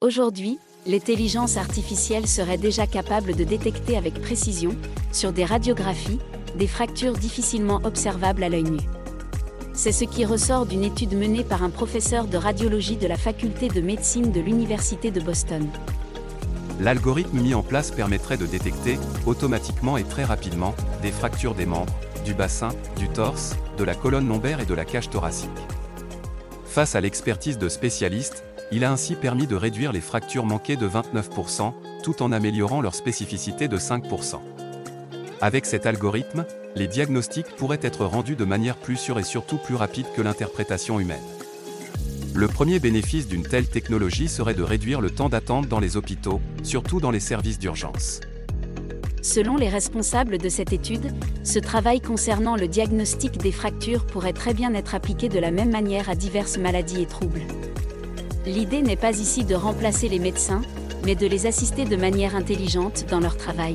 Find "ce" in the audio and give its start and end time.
9.90-10.04, 51.42-51.58